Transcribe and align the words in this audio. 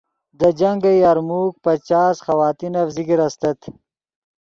دے 0.39 0.49
جنگ 0.59 0.83
یرموک 1.03 1.53
پچاس 1.63 2.15
خواتینف 2.25 2.87
ذکر 2.97 3.19
استت 3.27 3.59